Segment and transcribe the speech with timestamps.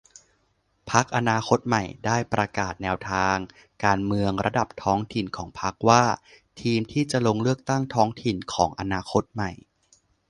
[0.91, 3.37] พรรคอนาคตใหม่ได้ประกาศแนวทาง
[3.85, 6.03] การเมืองระดับท้องถิ่นของพรรคว่า
[6.61, 9.51] ทีมที่จะลงเลือกตั้งท้องถิ่น ของอนาคตใหม่